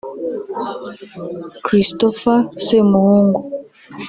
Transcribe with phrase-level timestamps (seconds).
[1.65, 3.41] Christopher Semuhungu